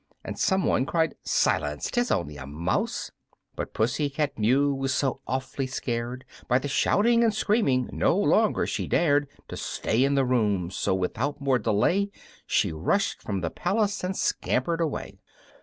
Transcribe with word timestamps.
And 0.23 0.39
some 0.39 0.65
one 0.65 0.87
cried 0.87 1.13
"Silence! 1.21 1.91
it's 1.95 2.09
only 2.11 2.35
a 2.35 2.47
mouse!" 2.47 3.11
But 3.55 3.75
Pussy 3.75 4.09
cat 4.09 4.31
Mew 4.35 4.73
was 4.73 4.95
so 4.95 5.21
awfully 5.27 5.67
scared 5.67 6.25
By 6.47 6.57
the 6.57 6.67
shouting 6.67 7.23
and 7.23 7.31
screaming, 7.31 7.87
no 7.93 8.17
longer 8.17 8.65
she 8.65 8.87
dared 8.87 9.27
To 9.49 9.55
stay 9.55 10.03
in 10.03 10.15
the 10.15 10.25
room; 10.25 10.71
so 10.71 10.95
without 10.95 11.39
more 11.39 11.59
delay 11.59 12.09
She 12.47 12.71
rushed 12.71 13.21
from 13.21 13.41
the 13.41 13.51
palace 13.51 14.03
and 14.03 14.17
scampered 14.17 14.81
away! 14.81 15.19